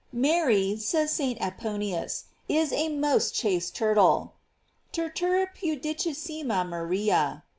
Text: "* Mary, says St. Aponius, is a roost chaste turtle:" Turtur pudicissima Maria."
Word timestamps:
"* 0.05 0.11
Mary, 0.11 0.77
says 0.77 1.13
St. 1.13 1.37
Aponius, 1.39 2.23
is 2.49 2.73
a 2.73 2.89
roost 2.89 3.35
chaste 3.35 3.75
turtle:" 3.75 4.33
Turtur 4.93 5.45
pudicissima 5.53 6.67
Maria." 6.67 7.43